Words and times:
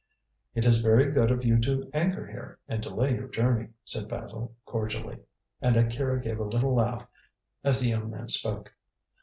"It 0.55 0.65
is 0.65 0.79
very 0.79 1.11
good 1.11 1.29
of 1.29 1.45
you 1.45 1.59
to 1.59 1.87
anchor 1.93 2.25
here, 2.25 2.57
and 2.67 2.81
delay 2.81 3.13
your 3.13 3.27
journey," 3.27 3.67
said 3.85 4.07
Basil 4.07 4.55
cordially; 4.65 5.19
and 5.61 5.77
Akira 5.77 6.19
gave 6.19 6.39
a 6.39 6.43
little 6.43 6.73
laugh 6.73 7.05
as 7.63 7.81
the 7.81 7.89
young 7.89 8.09
man 8.09 8.27
spoke. 8.27 8.73